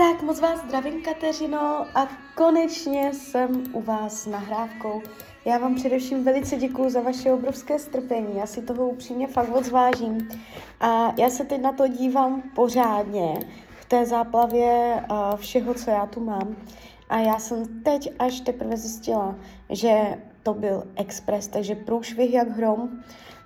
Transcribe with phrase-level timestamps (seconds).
[0.00, 5.02] Tak moc vás zdravím, Kateřino, a konečně jsem u vás s nahrávkou.
[5.44, 9.68] Já vám především velice děkuji za vaše obrovské strpení, já si toho upřímně fakt moc
[9.70, 10.28] vážím.
[10.80, 13.38] A já se teď na to dívám pořádně
[13.80, 15.04] v té záplavě
[15.36, 16.56] všeho, co já tu mám.
[17.08, 19.34] A já jsem teď až teprve zjistila,
[19.70, 22.88] že to byl express, takže průšvih jak hrom.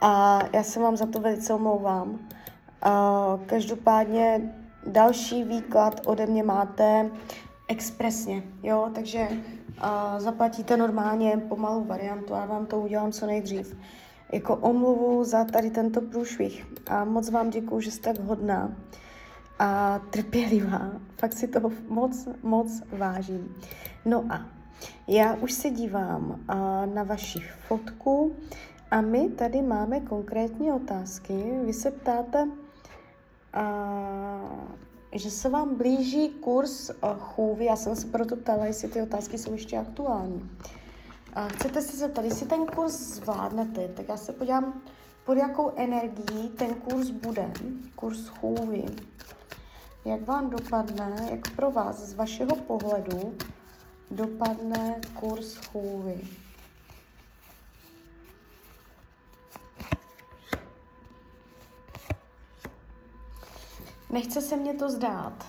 [0.00, 2.18] A já se vám za to velice omlouvám.
[2.82, 4.54] A každopádně
[4.88, 7.10] další výklad ode mě máte
[7.68, 13.76] expresně, jo, takže uh, zaplatíte normálně pomalou variantu a vám to udělám co nejdřív.
[14.32, 18.72] Jako omluvu za tady tento průšvih a moc vám děkuju, že jste vhodná
[19.58, 20.90] a trpělivá.
[21.16, 23.56] Fakt si toho moc, moc vážím.
[24.04, 24.46] No a
[25.08, 28.36] já už se dívám uh, na vaši fotku
[28.90, 31.52] a my tady máme konkrétní otázky.
[31.64, 32.48] Vy se ptáte,
[35.12, 37.64] že se vám blíží kurz chůvy.
[37.64, 40.50] Já jsem se proto ptala, jestli ty otázky jsou ještě aktuální.
[41.34, 44.82] A chcete se zeptat, jestli ten kurz zvládnete, tak já se podívám,
[45.24, 47.52] pod jakou energií ten kurz bude,
[47.96, 48.84] kurz chůvy.
[50.04, 53.34] Jak vám dopadne, jak pro vás z vašeho pohledu
[54.10, 56.20] dopadne kurz chůvy.
[64.10, 65.46] Nechce se mě to zdát.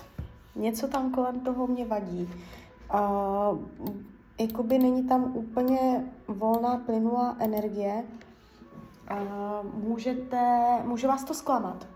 [0.56, 2.30] Něco tam kolem toho mě vadí.
[2.94, 3.58] Uh,
[4.38, 8.04] jakoby není tam úplně volná, plynulá energie.
[9.10, 11.86] Uh, můžete, může vás to zklamat.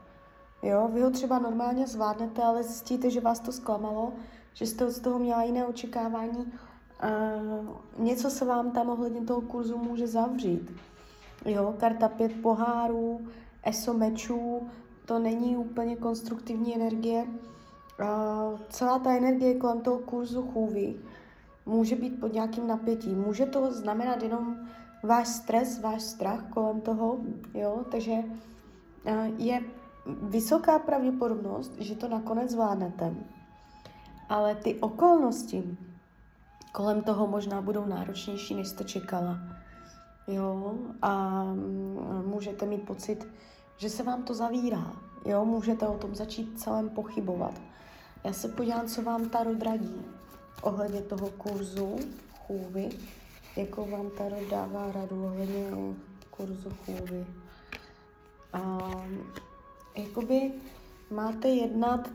[0.63, 4.13] Jo, vy ho třeba normálně zvládnete, ale zjistíte, že vás to zklamalo,
[4.55, 6.39] že jste z toho měla jiné očekávání.
[6.39, 10.71] Uh, něco se vám tam ohledně toho kurzu může zavřít.
[11.45, 13.21] Jo, karta pět pohárů,
[13.63, 14.69] eso mečů,
[15.07, 17.27] to není úplně konstruktivní energie.
[18.01, 20.95] Uh, celá ta energie kolem toho kurzu chůvy
[21.67, 23.19] může být pod nějakým napětím.
[23.19, 24.57] Může to znamenat jenom
[25.03, 27.19] váš stres, váš strach kolem toho,
[27.55, 29.63] jo, takže uh, je
[30.23, 33.15] vysoká pravděpodobnost, že to nakonec zvládnete.
[34.29, 35.77] Ale ty okolnosti
[36.73, 39.39] kolem toho možná budou náročnější, než jste čekala.
[40.29, 41.45] Jo, a
[42.27, 43.27] můžete mít pocit,
[43.77, 44.93] že se vám to zavírá.
[45.25, 47.55] Jo, můžete o tom začít celém pochybovat.
[48.25, 50.03] Já se podívám, co vám Tarot radí
[50.63, 51.97] ohledně toho kurzu
[52.47, 52.89] chůvy,
[53.57, 55.71] jako vám Tarot dává radu ohledně
[56.31, 57.27] kurzu chůvy.
[58.53, 58.91] A,
[59.97, 60.53] jakoby
[61.11, 62.11] máte jednat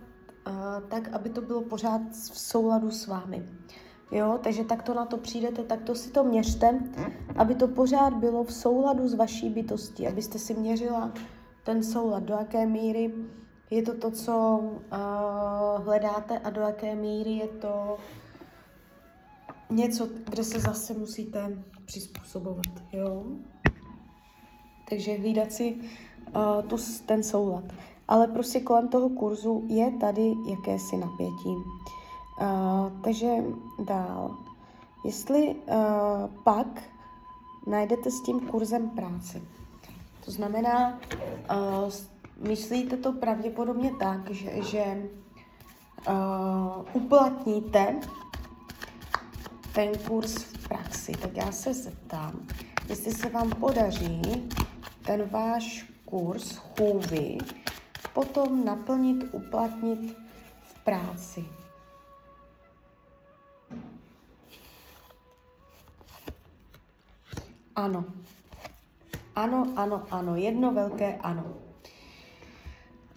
[0.46, 3.46] a, tak, aby to bylo pořád v souladu s vámi.
[4.12, 6.80] Jo, takže tak to na to přijdete, tak to si to měřte,
[7.36, 11.12] aby to pořád bylo v souladu s vaší bytostí, abyste si měřila
[11.70, 13.14] ten soulad, do jaké míry
[13.70, 17.98] je to to, co uh, hledáte a do jaké míry je to
[19.70, 23.24] něco, kde se zase musíte přizpůsobovat, jo?
[24.90, 26.76] Takže hlídat si uh, tu,
[27.06, 27.64] ten soulad.
[28.08, 31.56] Ale prostě kolem toho kurzu je tady jakési napětí.
[32.42, 33.36] Uh, takže
[33.86, 34.38] dál.
[35.06, 36.82] Jestli uh, pak
[37.68, 39.42] najdete s tím kurzem práci,
[40.30, 41.00] to znamená,
[41.52, 41.92] uh,
[42.38, 44.84] myslíte to pravděpodobně tak, že, že
[46.08, 48.00] uh, uplatníte
[49.74, 51.12] ten kurz v praxi.
[51.12, 52.48] Tak já se zeptám,
[52.90, 54.22] jestli se vám podaří
[55.06, 57.38] ten váš kurz chůvy
[58.14, 60.18] potom naplnit, uplatnit
[60.62, 61.46] v práci.
[67.76, 68.06] Ano,
[69.40, 70.36] ano, ano, ano.
[70.36, 71.44] Jedno velké ano.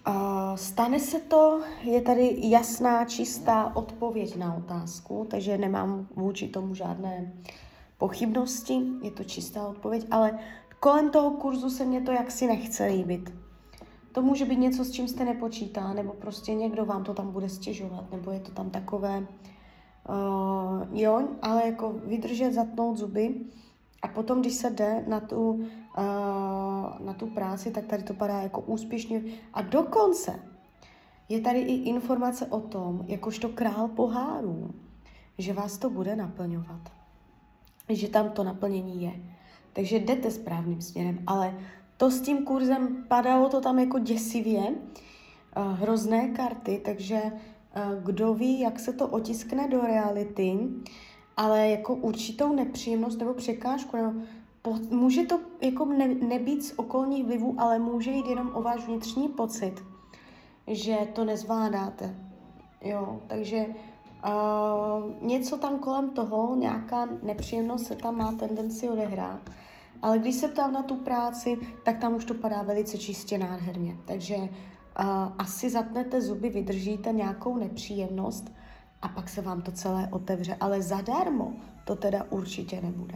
[0.07, 6.75] Uh, stane se to, je tady jasná, čistá odpověď na otázku, takže nemám vůči tomu
[6.75, 7.33] žádné
[7.97, 10.39] pochybnosti, je to čistá odpověď, ale
[10.79, 13.33] kolem toho kurzu se mě to jaksi nechce líbit.
[14.11, 17.49] To může být něco, s čím jste nepočítá, nebo prostě někdo vám to tam bude
[17.49, 23.45] stěžovat, nebo je to tam takové, uh, jo, ale jako vydržet, zatnout zuby
[24.03, 25.63] a potom, když se jde na tu, uh,
[26.99, 29.21] na tu práci, tak tady to padá jako úspěšně.
[29.53, 30.39] A dokonce
[31.29, 34.71] je tady i informace o tom, jakožto král pohárů,
[35.37, 36.81] že vás to bude naplňovat.
[37.89, 39.11] Že tam to naplnění je.
[39.73, 41.55] Takže jdete správným směrem, ale
[41.97, 48.33] to s tím kurzem padalo to tam jako děsivě, uh, hrozné karty, takže uh, kdo
[48.33, 50.57] ví, jak se to otiskne do reality,
[51.37, 54.11] ale jako určitou nepříjemnost nebo překážku, nebo
[54.61, 58.85] po, může to jako ne, nebýt z okolních vlivů, ale může jít jenom o váš
[58.85, 59.83] vnitřní pocit,
[60.67, 62.15] že to nezvládáte,
[62.83, 69.49] Jo, takže uh, něco tam kolem toho, nějaká nepříjemnost se tam má tendenci odehrát.
[70.01, 73.97] Ale když se ptám na tu práci, tak tam už to padá velice čistě nádherně.
[74.05, 74.47] Takže uh,
[75.37, 78.51] asi zatnete zuby, vydržíte nějakou nepříjemnost
[79.03, 80.57] a pak se vám to celé otevře.
[80.59, 81.53] Ale zadarmo
[81.85, 83.15] to teda určitě nebude.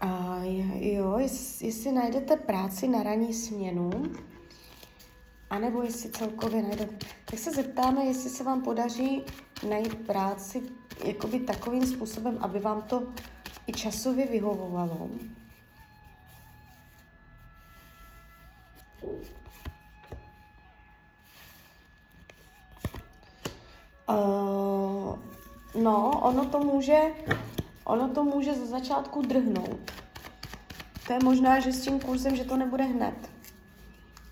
[0.00, 0.40] A
[0.74, 1.18] jo,
[1.60, 3.90] jestli, najdete práci na ranní směnu,
[5.50, 9.22] anebo jestli celkově najdete, tak se zeptáme, jestli se vám podaří
[9.68, 10.62] najít práci
[11.04, 13.02] jakoby takovým způsobem, aby vám to
[13.66, 15.08] i časově vyhovovalo.
[24.08, 25.18] Uh,
[25.82, 27.00] no, ono to může,
[27.84, 29.92] ono to může ze začátku drhnout.
[31.06, 33.14] To je možná, že s tím kurzem, že to nebude hned.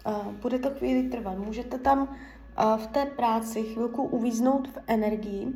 [0.07, 1.39] Uh, bude to chvíli trvat.
[1.39, 5.53] Můžete tam uh, v té práci chvilku uvíznout v energii,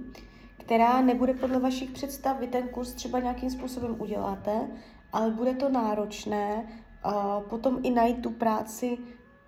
[0.58, 2.40] která nebude podle vašich představ.
[2.40, 4.68] Vy ten kurz třeba nějakým způsobem uděláte,
[5.12, 6.64] ale bude to náročné.
[7.06, 8.98] Uh, potom i najít tu práci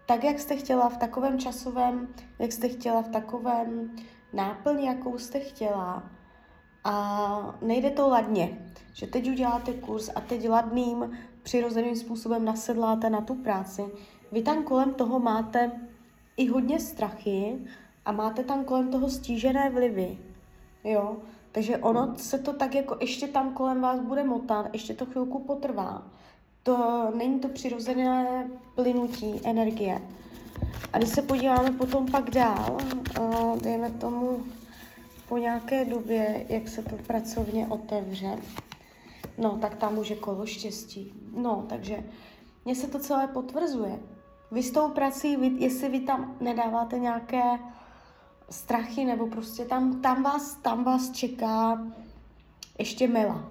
[0.07, 3.91] tak, jak jste chtěla, v takovém časovém, jak jste chtěla, v takovém
[4.33, 6.03] náplň, jakou jste chtěla.
[6.85, 8.59] A nejde to ladně,
[8.93, 13.85] že teď uděláte kurz a teď ladným, přirozeným způsobem nasedláte na tu práci.
[14.33, 15.73] Vy tam kolem toho máte
[16.37, 17.59] i hodně strachy
[18.05, 20.19] a máte tam kolem toho stížené vlivy.
[20.85, 21.17] Jo?
[21.53, 25.39] Takže ono se to tak jako ještě tam kolem vás bude motat, ještě to chvilku
[25.39, 26.03] potrvá.
[26.63, 30.03] To není to přirozené plynutí energie.
[30.93, 32.79] A když se podíváme potom pak dál,
[33.63, 34.45] dejme tomu
[35.29, 38.39] po nějaké době, jak se to pracovně otevře,
[39.39, 41.13] no tak tam už je kolo štěstí.
[41.37, 42.05] No, takže
[42.65, 43.99] mně se to celé potvrzuje.
[44.51, 47.43] Vy s tou prací, vy, jestli vy tam nedáváte nějaké
[48.51, 51.87] strachy, nebo prostě tam, tam, vás, tam vás čeká
[52.79, 53.49] ještě mela.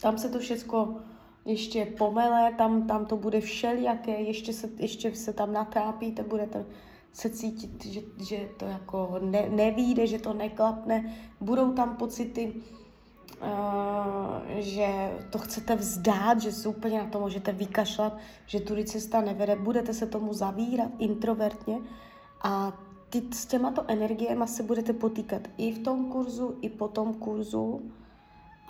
[0.00, 0.96] Tam se to všechno
[1.44, 6.64] ještě pomele, tam, tam to bude všelijaké, ještě se, ještě se tam natrápíte, budete
[7.12, 12.52] se cítit, že, že to jako ne, nevíde, že to neklapne, budou tam pocity,
[13.42, 18.16] uh, že to chcete vzdát, že se úplně na to můžete vykašlat,
[18.46, 21.78] že tudy cesta nevede, budete se tomu zavírat introvertně
[22.42, 22.72] a
[23.10, 27.92] ty, s těmato energiemi se budete potýkat i v tom kurzu, i po tom kurzu,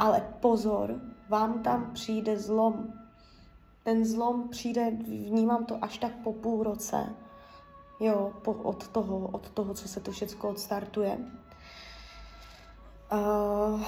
[0.00, 2.92] ale pozor, vám tam přijde zlom.
[3.82, 7.14] Ten zlom přijde, vnímám to až tak po půl roce,
[8.00, 11.18] jo, po, od, toho, od toho, co se to všechno odstartuje.
[13.12, 13.82] Uh,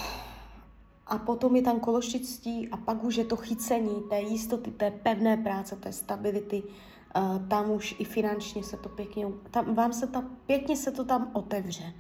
[1.07, 5.37] a potom je tam kološtictví a pak už je to chycení té jistoty, té pevné
[5.37, 6.63] práce, té stability.
[6.63, 11.05] Uh, tam už i finančně se to pěkně, tam, vám se ta, pěkně se to
[11.05, 11.93] tam otevře.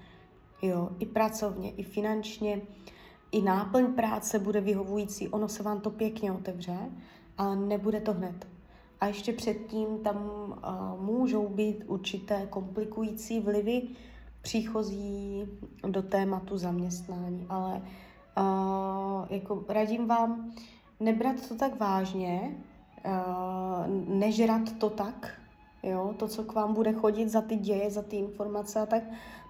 [0.62, 2.62] Jo, i pracovně, i finančně
[3.32, 6.76] i náplň práce bude vyhovující, ono se vám to pěkně otevře,
[7.38, 8.46] ale nebude to hned.
[9.00, 13.82] A ještě předtím tam uh, můžou být určité komplikující vlivy
[14.42, 15.44] příchozí
[15.86, 17.82] do tématu zaměstnání, ale
[18.38, 20.52] uh, jako radím vám
[21.00, 22.56] nebrat to tak vážně,
[23.06, 25.30] uh, nežrat to tak,
[25.82, 29.02] jo, to, co k vám bude chodit za ty děje, za ty informace a tak,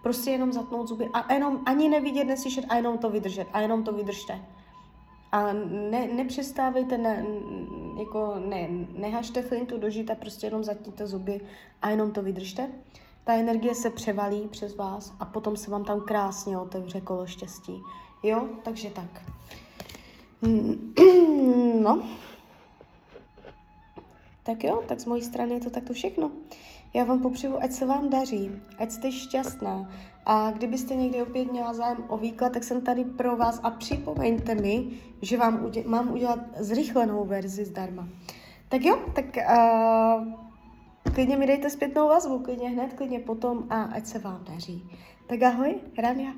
[0.02, 3.84] prostě jenom zatnout zuby a jenom ani nevidět, neslyšet a jenom to vydržet a jenom
[3.84, 4.40] to vydržte.
[5.32, 5.52] A
[5.90, 7.26] ne, nepřestávejte, ne,
[7.98, 11.40] jako ne, nehažte flintu do žita, prostě jenom zatněte zuby
[11.82, 12.68] a jenom to vydržte.
[13.24, 17.80] Ta energie se převalí přes vás a potom se vám tam krásně otevře kolo štěstí.
[18.22, 19.22] Jo, takže tak.
[21.80, 22.02] No,
[24.42, 26.30] tak jo, tak z mojí strany je to takto všechno.
[26.94, 29.90] Já vám popřeju, ať se vám daří, ať jste šťastná.
[30.26, 34.54] A kdybyste někdy opět měla zájem o výklad, tak jsem tady pro vás a připomeňte
[34.54, 34.88] mi,
[35.22, 38.08] že vám udě- mám udělat zrychlenou verzi zdarma.
[38.68, 44.06] Tak jo, tak uh, klidně mi dejte zpětnou vazbu, klidně hned, klidně potom a ať
[44.06, 44.90] se vám daří.
[45.26, 46.32] Tak ahoj, Rania.